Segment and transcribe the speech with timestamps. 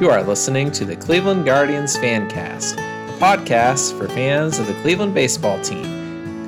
[0.00, 5.12] You are listening to the Cleveland Guardians Fancast, a podcast for fans of the Cleveland
[5.12, 5.84] baseball team,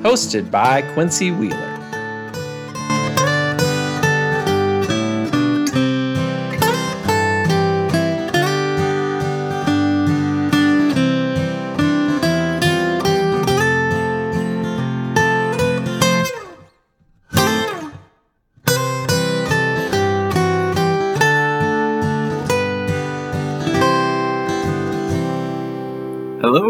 [0.01, 1.72] hosted by Quincy Wheeler.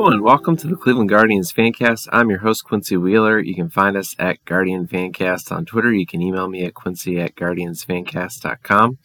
[0.03, 2.09] Hello and welcome to the Cleveland Guardians Fancast.
[2.11, 3.39] I'm your host, Quincy Wheeler.
[3.39, 5.93] You can find us at Guardian Fancast on Twitter.
[5.93, 8.97] You can email me at quincy at guardiansfancast.com.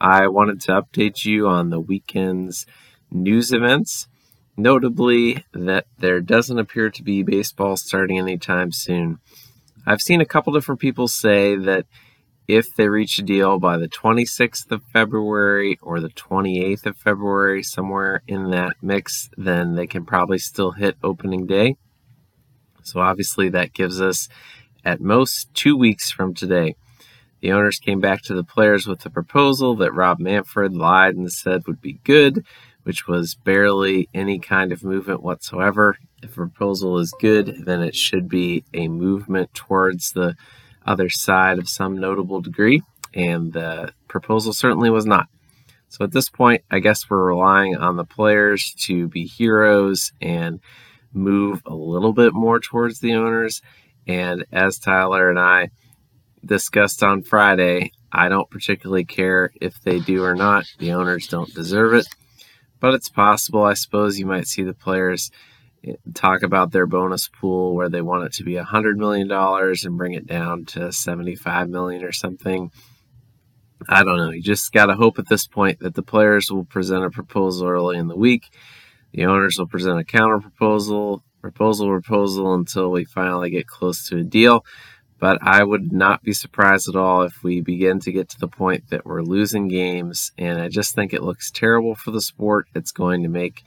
[0.00, 2.66] I wanted to update you on the weekend's
[3.10, 4.06] news events,
[4.56, 9.18] notably that there doesn't appear to be baseball starting anytime soon.
[9.84, 11.86] I've seen a couple different people say that
[12.48, 17.62] if they reach a deal by the 26th of February or the 28th of February,
[17.62, 21.76] somewhere in that mix, then they can probably still hit opening day.
[22.82, 24.28] So obviously, that gives us
[24.84, 26.76] at most two weeks from today.
[27.40, 31.30] The owners came back to the players with a proposal that Rob Manfred lied and
[31.30, 32.46] said would be good,
[32.84, 35.98] which was barely any kind of movement whatsoever.
[36.22, 40.36] If a proposal is good, then it should be a movement towards the
[40.86, 42.82] other side of some notable degree,
[43.14, 45.28] and the proposal certainly was not.
[45.88, 50.60] So at this point, I guess we're relying on the players to be heroes and
[51.12, 53.62] move a little bit more towards the owners.
[54.06, 55.70] And as Tyler and I
[56.44, 60.66] discussed on Friday, I don't particularly care if they do or not.
[60.78, 62.06] The owners don't deserve it.
[62.78, 65.30] But it's possible, I suppose, you might see the players
[66.14, 69.84] talk about their bonus pool where they want it to be a hundred million dollars
[69.84, 72.70] and bring it down to 75 million or something.
[73.88, 74.30] I don't know.
[74.30, 77.68] You just got to hope at this point that the players will present a proposal
[77.68, 78.44] early in the week.
[79.12, 84.18] The owners will present a counter proposal, proposal, proposal until we finally get close to
[84.18, 84.64] a deal.
[85.18, 88.48] But I would not be surprised at all if we begin to get to the
[88.48, 90.32] point that we're losing games.
[90.36, 92.66] And I just think it looks terrible for the sport.
[92.74, 93.62] It's going to make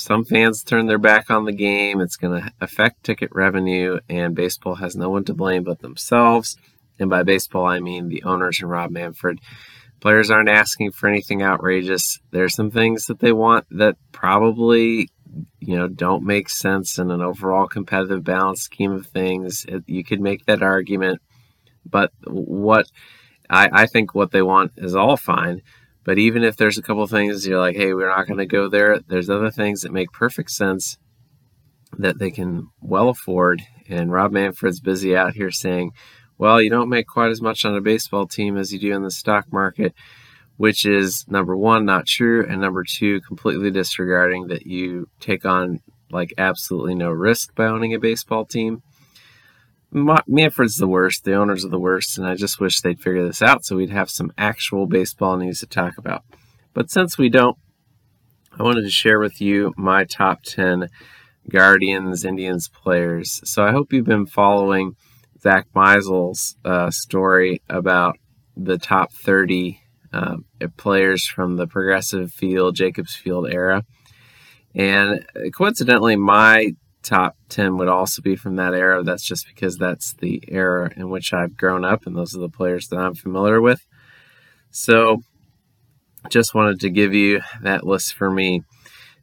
[0.00, 2.00] some fans turn their back on the game.
[2.00, 6.56] It's going to affect ticket revenue, and baseball has no one to blame but themselves.
[6.98, 9.38] And by baseball, I mean the owners and Rob Manfred.
[10.00, 12.20] Players aren't asking for anything outrageous.
[12.30, 15.10] There's some things that they want that probably,
[15.60, 19.66] you know, don't make sense in an overall competitive balance scheme of things.
[19.68, 21.20] It, you could make that argument,
[21.84, 22.86] but what
[23.50, 25.60] I, I think what they want is all fine.
[26.04, 28.68] But even if there's a couple things you're like, hey, we're not going to go
[28.68, 30.98] there, there's other things that make perfect sense
[31.98, 33.62] that they can well afford.
[33.88, 35.92] And Rob Manfred's busy out here saying,
[36.38, 39.02] well, you don't make quite as much on a baseball team as you do in
[39.02, 39.94] the stock market,
[40.56, 45.80] which is number one, not true, and number two, completely disregarding that you take on
[46.10, 48.82] like absolutely no risk by owning a baseball team.
[49.92, 51.24] Manfred's the worst.
[51.24, 53.90] The owners are the worst, and I just wish they'd figure this out so we'd
[53.90, 56.22] have some actual baseball news to talk about.
[56.72, 57.56] But since we don't,
[58.58, 60.88] I wanted to share with you my top 10
[61.48, 63.40] Guardians Indians players.
[63.44, 64.94] So I hope you've been following
[65.40, 68.16] Zach Meisel's uh, story about
[68.56, 69.80] the top 30
[70.12, 70.36] uh,
[70.76, 73.84] players from the Progressive Field, Jacobs Field era.
[74.74, 79.02] And coincidentally, my top 10 would also be from that era.
[79.02, 82.48] That's just because that's the era in which I've grown up, and those are the
[82.48, 83.86] players that I'm familiar with.
[84.70, 85.22] So,
[86.28, 88.62] just wanted to give you that list for me.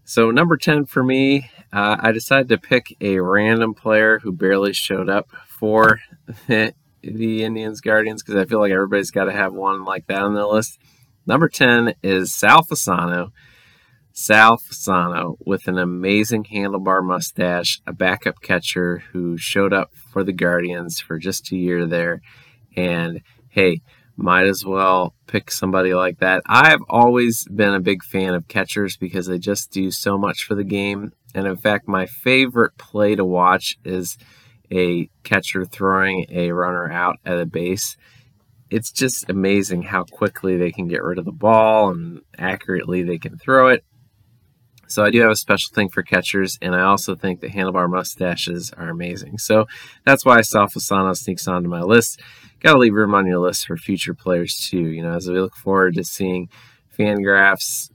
[0.04, 4.74] So, number 10 for me, uh, I decided to pick a random player who barely
[4.74, 6.00] showed up for
[6.48, 6.74] the,
[7.04, 10.46] Indians Guardians because I feel like everybody's got to have one like that on their
[10.46, 10.80] list.
[11.26, 13.32] Number 10 is Sal Fasano
[14.20, 20.34] Sal Fasano with an amazing handlebar mustache, a backup catcher who showed up for the
[20.34, 22.22] Guardians for just a year there.
[22.76, 23.82] And hey,
[24.16, 26.42] might as well pick somebody like that.
[26.48, 30.56] I've always been a big fan of catchers because they just do so much for
[30.56, 31.14] the game.
[31.36, 34.18] And in fact, my favorite play to watch is
[34.72, 37.96] a catcher throwing a runner out at a base.
[38.72, 43.20] It's just amazing how quickly they can get rid of the ball and accurately they
[43.20, 43.86] can throw it.
[44.88, 47.90] So I do have a special thing for catchers, and I also think the handlebar
[47.90, 49.38] mustaches are amazing.
[49.38, 49.68] So
[50.06, 52.22] that's why Sal Fasano sneaks onto my list.
[52.60, 54.88] Got to leave room on your list for future players too.
[54.88, 56.50] You know, as we look forward to seeing
[56.98, 57.92] Fangraphs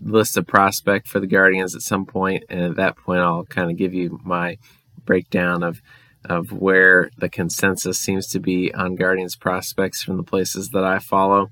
[0.00, 3.70] list a prospect for the Guardians at some point, and at that point, I'll kind
[3.70, 4.58] of give you my
[5.04, 5.80] breakdown of
[6.28, 10.98] of where the consensus seems to be on Guardians prospects from the places that I
[10.98, 11.50] follow.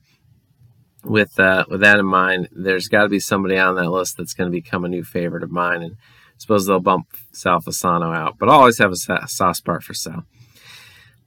[1.04, 4.34] With uh, with that in mind, there's got to be somebody on that list that's
[4.34, 8.14] going to become a new favorite of mine, and I suppose they'll bump Sal Fasano
[8.14, 8.38] out.
[8.38, 10.24] But I'll always have a soft spot for Sal.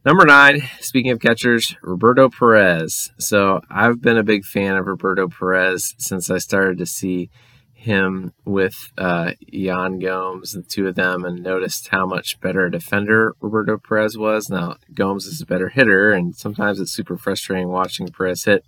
[0.05, 3.11] Number nine, speaking of catchers, Roberto Perez.
[3.17, 7.29] So I've been a big fan of Roberto Perez since I started to see
[7.73, 12.71] him with uh, Yan Gomes, the two of them, and noticed how much better a
[12.71, 14.49] defender Roberto Perez was.
[14.49, 18.63] Now, Gomes is a better hitter, and sometimes it's super frustrating watching Perez hit.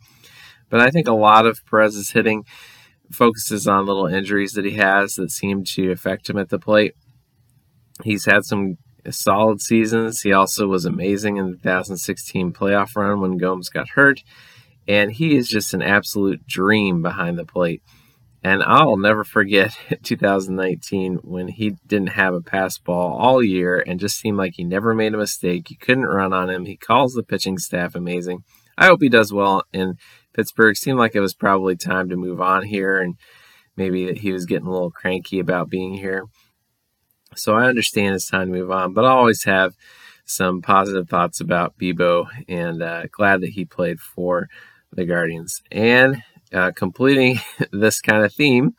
[0.70, 2.46] But I think a lot of Perez's hitting
[3.12, 6.94] focuses on little injuries that he has that seem to affect him at the plate.
[8.04, 8.78] He's had some
[9.10, 10.22] solid seasons.
[10.22, 14.22] He also was amazing in the 2016 playoff run when Gomes got hurt.
[14.88, 17.82] And he is just an absolute dream behind the plate.
[18.44, 24.00] And I'll never forget 2019 when he didn't have a pass ball all year and
[24.00, 25.70] just seemed like he never made a mistake.
[25.70, 26.66] You couldn't run on him.
[26.66, 28.44] He calls the pitching staff amazing.
[28.78, 29.96] I hope he does well in
[30.40, 30.78] Pittsburgh.
[30.78, 33.16] Seemed like it was probably time to move on here and
[33.76, 36.24] maybe that he was getting a little cranky about being here.
[37.36, 39.74] So I understand it's time to move on, but I always have
[40.24, 44.48] some positive thoughts about Bibo and uh, glad that he played for
[44.94, 45.62] the Guardians.
[45.74, 47.42] And uh, completing
[47.74, 48.76] this kind of theme.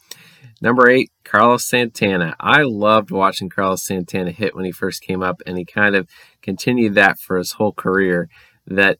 [0.63, 2.37] Number eight, Carlos Santana.
[2.41, 6.09] I loved watching Carlos Santana hit when he first came up, and he kind of
[6.41, 8.31] continued that for his whole career.
[8.67, 8.99] That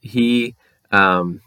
[0.00, 0.56] he
[0.92, 1.40] um,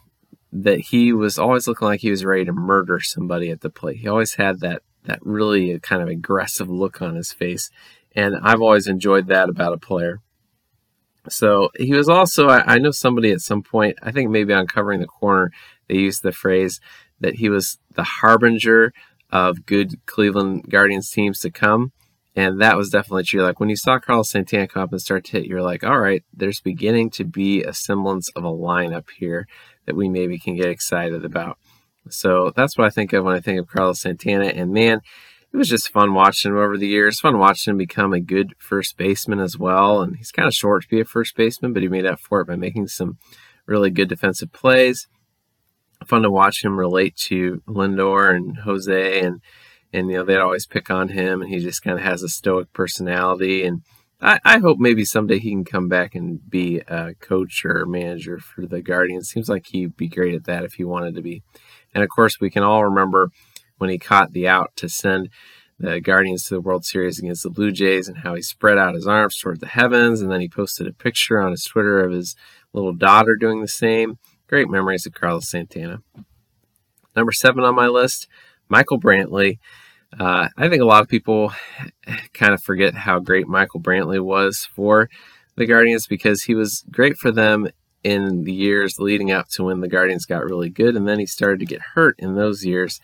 [0.63, 3.97] that he was always looking like he was ready to murder somebody at the plate.
[3.97, 7.69] He always had that that really kind of aggressive look on his face,
[8.15, 10.21] and I've always enjoyed that about a player.
[11.29, 14.67] So he was also, I, I know somebody at some point, I think maybe on
[14.67, 15.51] covering the corner,
[15.87, 16.79] they used the phrase
[17.19, 18.93] that he was the harbinger
[19.31, 21.91] of good Cleveland Guardians teams to come.
[22.35, 23.41] And that was definitely true.
[23.41, 25.99] Like when you saw Carlos Santana come up and start to hit, you're like, all
[25.99, 29.47] right, there's beginning to be a semblance of a lineup here
[29.85, 31.57] that we maybe can get excited about.
[32.09, 34.45] So that's what I think of when I think of Carlos Santana.
[34.45, 35.01] And man,
[35.51, 37.19] it was just fun watching him over the years.
[37.19, 40.01] Fun watching him become a good first baseman as well.
[40.01, 42.41] And he's kind of short to be a first baseman, but he made up for
[42.41, 43.17] it by making some
[43.65, 45.07] really good defensive plays
[46.05, 49.41] fun to watch him relate to Lindor and Jose and
[49.93, 52.29] and you know they'd always pick on him and he just kind of has a
[52.29, 53.81] stoic personality and
[54.21, 58.39] I, I, hope maybe someday he can come back and be a coach or manager
[58.39, 59.29] for the Guardians.
[59.29, 61.43] Seems like he'd be great at that if he wanted to be.
[61.93, 63.29] And of course, we can all remember
[63.77, 65.29] when he caught the out to send
[65.77, 68.95] the Guardians to the World Series against the Blue Jays and how he spread out
[68.95, 70.21] his arms toward the heavens.
[70.21, 72.35] And then he posted a picture on his Twitter of his
[72.71, 74.17] little daughter doing the same.
[74.47, 76.01] Great memories of Carlos Santana.
[77.15, 78.27] Number seven on my list,
[78.69, 79.57] Michael Brantley.
[80.17, 81.51] Uh, I think a lot of people
[82.33, 85.09] kind of forget how great Michael Brantley was for
[85.55, 87.67] the Guardians because he was great for them
[88.03, 91.25] in the years leading up to when the Guardians got really good, and then he
[91.25, 92.99] started to get hurt in those years.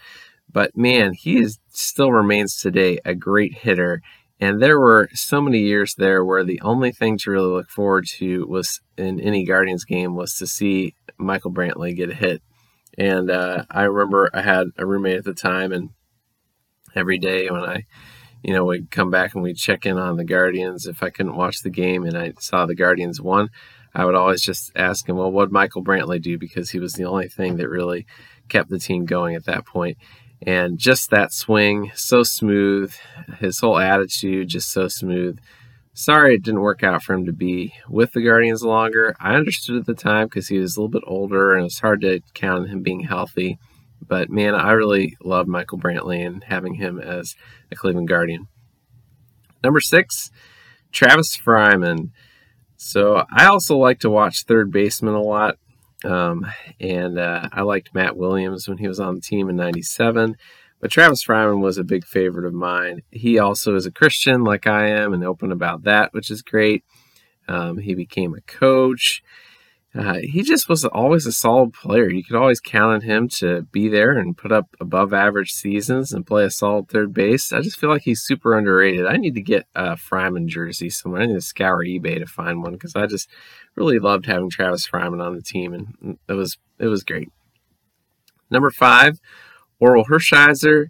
[0.51, 4.01] But man, he is, still remains today a great hitter,
[4.39, 8.05] and there were so many years there where the only thing to really look forward
[8.17, 12.41] to was in any Guardians game was to see Michael Brantley get a hit.
[12.97, 15.89] And uh, I remember I had a roommate at the time, and
[16.95, 17.85] every day when I,
[18.43, 21.35] you know, would come back and we'd check in on the Guardians, if I couldn't
[21.35, 23.49] watch the game and I saw the Guardians won,
[23.93, 26.37] I would always just ask him, well, what Michael Brantley do?
[26.37, 28.05] Because he was the only thing that really
[28.49, 29.97] kept the team going at that point.
[30.41, 32.93] and just that swing so smooth
[33.39, 35.37] his whole attitude just so smooth
[35.93, 39.75] sorry it didn't work out for him to be with the guardians longer i understood
[39.77, 42.63] at the time because he was a little bit older and it's hard to count
[42.63, 43.59] on him being healthy
[44.05, 47.35] but man i really love michael brantley and having him as
[47.71, 48.47] a cleveland guardian
[49.63, 50.31] number six
[50.91, 52.09] travis fryman
[52.77, 55.57] so i also like to watch third baseman a lot
[56.03, 56.47] um,
[56.79, 60.35] and uh, I liked Matt Williams when he was on the team in 97.
[60.79, 63.03] But Travis Fryman was a big favorite of mine.
[63.11, 66.83] He also is a Christian like I am and open about that, which is great.
[67.47, 69.23] Um, he became a coach.
[69.93, 72.09] Uh, he just was always a solid player.
[72.09, 76.13] You could always count on him to be there and put up above average seasons
[76.13, 77.51] and play a solid third base.
[77.51, 79.05] I just feel like he's super underrated.
[79.05, 81.21] I need to get a Fryman jersey somewhere.
[81.21, 83.29] I need to scour eBay to find one because I just
[83.75, 87.29] really loved having Travis Fryman on the team, and it was it was great.
[88.49, 89.19] Number five,
[89.81, 90.89] Orel Hershiser.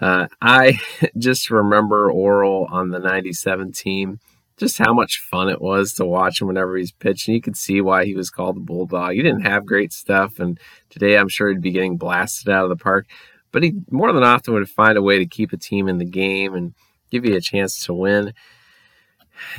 [0.00, 0.78] Uh, I
[1.18, 4.20] just remember Oral on the '97 team
[4.58, 7.34] just how much fun it was to watch him whenever he's pitching.
[7.34, 9.12] You could see why he was called the Bulldog.
[9.12, 10.58] He didn't have great stuff, and
[10.90, 13.06] today I'm sure he'd be getting blasted out of the park.
[13.52, 16.04] But he more than often would find a way to keep a team in the
[16.04, 16.74] game and
[17.10, 18.34] give you a chance to win.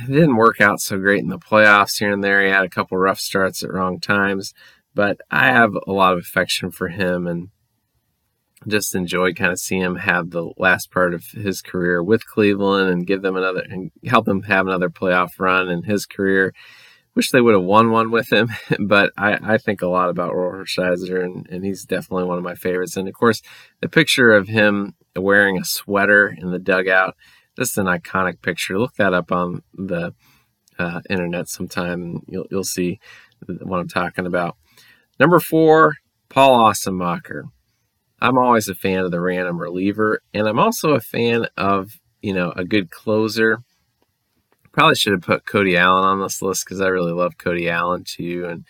[0.02, 2.42] It didn't work out so great in the playoffs here and there.
[2.42, 4.52] He had a couple rough starts at wrong times,
[4.94, 7.48] but I have a lot of affection for him and
[8.68, 12.90] just enjoy kind of seeing him have the last part of his career with Cleveland
[12.90, 16.52] and give them another and help him have another playoff run in his career.
[17.14, 18.48] Wish they would have won one with him,
[18.78, 22.54] but I, I think a lot about Rohrsteiner, and, and he's definitely one of my
[22.54, 22.96] favorites.
[22.96, 23.42] And of course,
[23.80, 27.16] the picture of him wearing a sweater in the dugout,
[27.58, 28.78] just an iconic picture.
[28.78, 30.14] Look that up on the
[30.78, 33.00] uh, internet sometime, you'll, you'll see
[33.46, 34.56] what I'm talking about.
[35.18, 35.96] Number four,
[36.28, 37.44] Paul Assenmacher.
[38.20, 42.34] I'm always a fan of the random reliever, and I'm also a fan of you
[42.34, 43.62] know a good closer.
[44.72, 48.04] Probably should have put Cody Allen on this list because I really love Cody Allen
[48.04, 48.64] too, and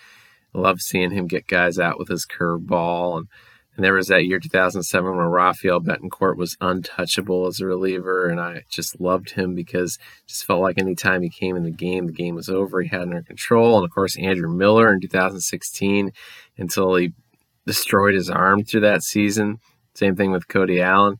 [0.54, 3.18] love seeing him get guys out with his curveball.
[3.18, 3.28] And,
[3.76, 8.40] and there was that year 2007 where Rafael Betancourt was untouchable as a reliever, and
[8.40, 12.12] I just loved him because just felt like anytime he came in the game, the
[12.12, 12.82] game was over.
[12.82, 16.12] He had under control, and of course Andrew Miller in 2016
[16.56, 17.12] until he
[17.70, 19.60] destroyed his arm through that season.
[19.94, 21.18] Same thing with Cody Allen.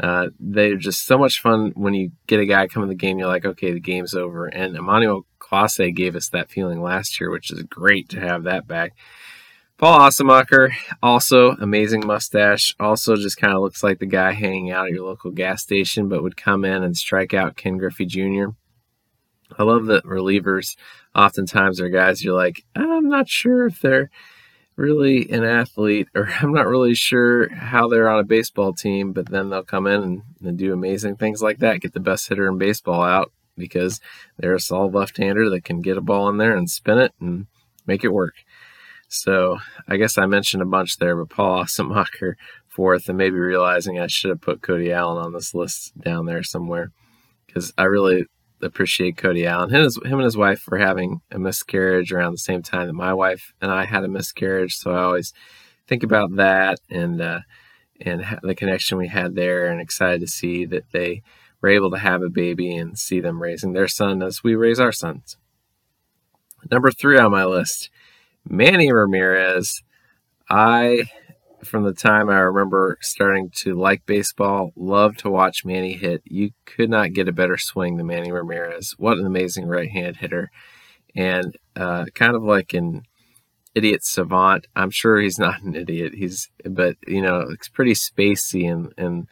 [0.00, 3.20] Uh, they're just so much fun when you get a guy come in the game.
[3.20, 4.46] You're like, okay, the game's over.
[4.46, 8.66] And Emmanuel Clase gave us that feeling last year, which is great to have that
[8.66, 8.94] back.
[9.78, 12.74] Paul Assenmacher, also amazing mustache.
[12.80, 16.08] Also, just kind of looks like the guy hanging out at your local gas station,
[16.08, 18.46] but would come in and strike out Ken Griffey Jr.
[19.56, 20.76] I love that relievers
[21.14, 24.10] oftentimes are guys you're like, I'm not sure if they're
[24.82, 29.30] really an athlete, or I'm not really sure how they're on a baseball team, but
[29.30, 32.58] then they'll come in and, do amazing things like that, get the best hitter in
[32.58, 34.00] baseball out because
[34.36, 37.12] they're a solid left hander that can get a ball in there and spin it
[37.20, 37.46] and
[37.86, 38.34] make it work.
[39.08, 42.34] So I guess I mentioned a bunch there, but Paul Assenmacher
[42.72, 46.42] fourth, and maybe realizing I should have put Cody Allen on this list down there
[46.42, 46.90] somewhere
[47.46, 48.26] because I really
[48.62, 49.70] appreciate Cody Allen.
[49.70, 52.92] Him, his, him and his wife were having a miscarriage around the same time that
[52.92, 55.32] my wife and I had a miscarriage, so I always
[55.86, 57.40] think about that and uh,
[58.00, 61.22] and the connection we had there, and excited to see that they
[61.60, 64.80] were able to have a baby and see them raising their son as we raise
[64.80, 65.36] our sons.
[66.70, 67.90] Number three on my list,
[68.48, 69.82] Manny Ramirez.
[70.50, 71.04] I
[71.64, 76.22] from the time I remember starting to like baseball, love to watch Manny hit.
[76.24, 78.94] You could not get a better swing than Manny Ramirez.
[78.98, 80.50] What an amazing right hand hitter.
[81.14, 83.02] And uh, kind of like an
[83.74, 84.66] idiot savant.
[84.74, 86.14] I'm sure he's not an idiot.
[86.14, 89.28] He's, but, you know, it's pretty spacey in, in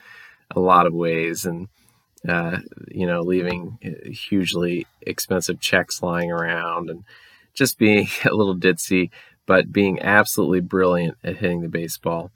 [0.54, 1.44] a lot of ways.
[1.44, 1.68] And,
[2.28, 2.58] uh,
[2.88, 3.78] you know, leaving
[4.12, 7.04] hugely expensive checks lying around and
[7.54, 9.10] just being a little ditzy
[9.50, 12.30] but being absolutely brilliant at hitting the baseball.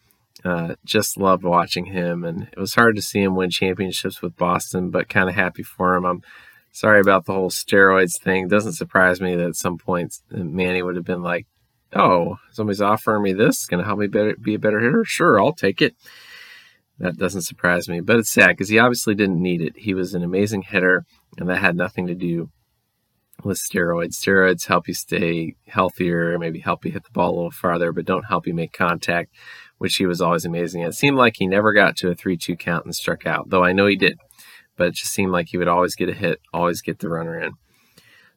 [0.44, 4.36] Uh, just loved watching him, and it was hard to see him win championships with
[4.36, 6.04] Boston, but kind of happy for him.
[6.04, 6.22] I'm
[6.72, 8.48] sorry about the whole steroids thing.
[8.48, 11.46] Doesn't surprise me that at some point Manny would have been like,
[11.92, 15.04] "Oh, somebody's offering me this, going to help me better, be a better hitter.
[15.04, 15.94] Sure, I'll take it."
[16.98, 19.74] That doesn't surprise me, but it's sad because he obviously didn't need it.
[19.76, 21.04] He was an amazing hitter,
[21.38, 22.50] and that had nothing to do
[23.44, 24.14] with steroids.
[24.14, 28.04] Steroids help you stay healthier, maybe help you hit the ball a little farther, but
[28.04, 29.32] don't help you make contact,
[29.78, 30.90] which he was always amazing at.
[30.90, 33.64] It seemed like he never got to a 3 2 count and struck out, though
[33.64, 34.18] I know he did.
[34.76, 37.40] But it just seemed like he would always get a hit, always get the runner
[37.40, 37.52] in.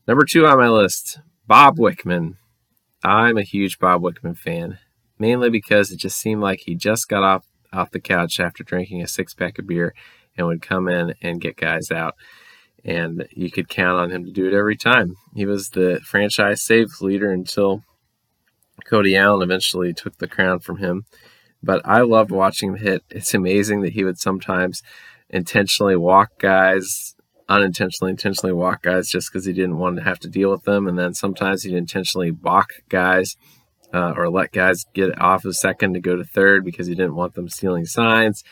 [0.08, 2.36] Number two on my list, Bob Wickman.
[3.04, 4.80] I'm a huge Bob Wickman fan,
[5.20, 9.02] mainly because it just seemed like he just got off, off the couch after drinking
[9.02, 9.94] a six pack of beer
[10.38, 12.14] and would come in and get guys out
[12.84, 15.16] and you could count on him to do it every time.
[15.36, 17.84] He was the franchise saves leader until
[18.86, 21.06] Cody Allen eventually took the crown from him.
[21.62, 23.04] But I loved watching him hit.
[23.10, 24.82] It's amazing that he would sometimes
[25.30, 27.16] intentionally walk guys,
[27.50, 30.88] unintentionally, intentionally walk guys just because he didn't want to have to deal with them.
[30.88, 33.36] And then sometimes he'd intentionally balk guys
[33.94, 37.16] uh, or let guys get off a second to go to third because he didn't
[37.16, 38.44] want them stealing signs.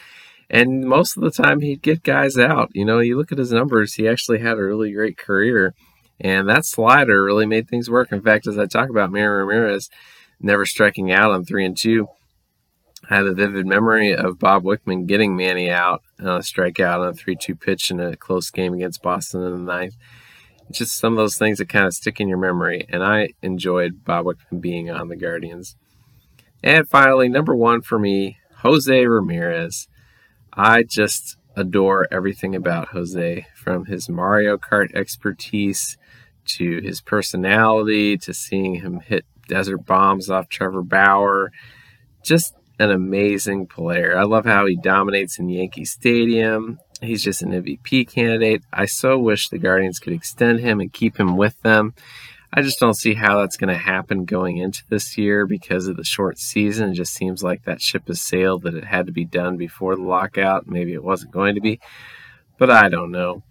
[0.49, 2.69] And most of the time, he'd get guys out.
[2.73, 5.73] You know, you look at his numbers, he actually had a really great career.
[6.19, 8.11] And that slider really made things work.
[8.11, 9.89] In fact, as I talk about Manny Ramirez
[10.39, 12.07] never striking out on three and two,
[13.09, 17.01] I have a vivid memory of Bob Wickman getting Manny out uh, on a strikeout
[17.01, 19.95] on a 3 2 pitch in a close game against Boston in the ninth.
[20.69, 22.85] It's just some of those things that kind of stick in your memory.
[22.89, 25.75] And I enjoyed Bob Wickman being on the Guardians.
[26.63, 29.87] And finally, number one for me, Jose Ramirez.
[30.55, 35.97] I just adore everything about Jose from his Mario Kart expertise
[36.45, 41.51] to his personality to seeing him hit desert bombs off Trevor Bauer.
[42.23, 44.17] Just an amazing player.
[44.17, 46.79] I love how he dominates in Yankee Stadium.
[47.01, 48.63] He's just an MVP candidate.
[48.71, 51.93] I so wish the Guardians could extend him and keep him with them.
[52.57, 55.97] I just don't see how that's going to happen going into this year because of
[55.97, 56.91] the short season.
[56.91, 59.97] It just seems like that ship has sailed, that it had to be done before
[59.97, 60.65] the lockout.
[60.65, 61.81] Maybe it wasn't going to be,
[62.57, 63.43] but I don't know.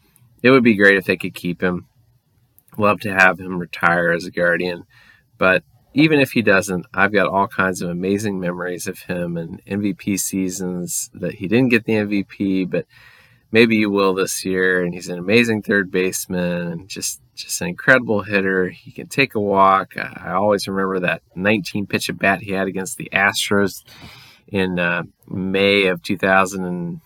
[0.42, 1.86] It would be great if they could keep him.
[2.78, 4.84] Love to have him retire as a Guardian,
[5.36, 9.64] but even if he doesn't, I've got all kinds of amazing memories of him and
[9.66, 12.86] MVP seasons that he didn't get the MVP, but
[13.54, 14.82] maybe you will this year.
[14.82, 18.68] And he's an amazing third baseman and just just an incredible hitter.
[18.68, 19.96] He can take a walk.
[19.96, 23.84] I always remember that 19 pitch at bat he had against the Astros
[24.48, 27.00] in uh, May of 2000 and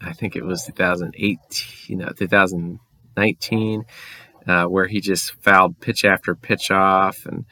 [0.00, 1.46] I think it was 2018,
[1.86, 3.84] you know, 2019,
[4.48, 7.44] uh, where he just fouled pitch after pitch off and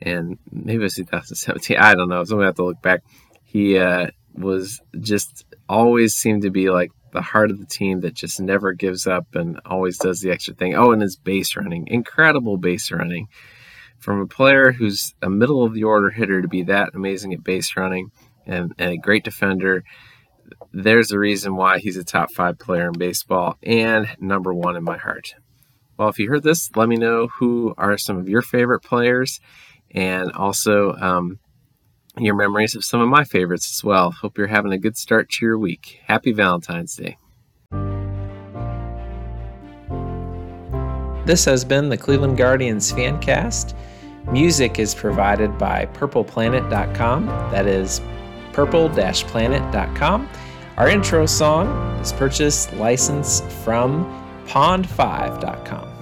[0.00, 1.76] and maybe it was 2017.
[1.78, 2.24] I don't know.
[2.24, 3.02] So we have to look back.
[3.44, 8.12] He uh, was just always seemed to be like the heart of the team that
[8.12, 10.74] just never gives up and always does the extra thing.
[10.74, 13.28] Oh, and his base running, incredible base running.
[13.98, 17.42] From a player who's a middle of the order hitter to be that amazing at
[17.42, 18.10] base running
[18.44, 19.84] and, and a great defender,
[20.72, 24.84] there's a reason why he's a top five player in baseball and number one in
[24.84, 25.34] my heart.
[25.96, 29.40] Well, if you heard this, let me know who are some of your favorite players
[29.92, 31.38] and also um,
[32.18, 34.12] your memories of some of my favorites as well.
[34.12, 36.00] Hope you're having a good start to your week.
[36.06, 37.16] Happy Valentine's Day.
[41.26, 43.74] This has been the Cleveland Guardians Fancast.
[44.30, 47.26] Music is provided by purpleplanet.com.
[47.26, 48.00] That is
[48.52, 50.28] purple planet.com.
[50.76, 51.68] Our intro song
[52.00, 54.04] is purchased license from
[54.46, 55.93] pond5.com.